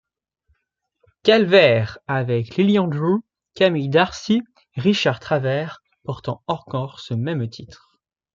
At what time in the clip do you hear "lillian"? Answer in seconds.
2.55-2.87